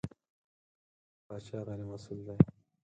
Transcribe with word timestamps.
پاچا 1.25 1.59
غېر 1.65 1.81
مسوول 1.89 2.19
دی. 2.25 2.35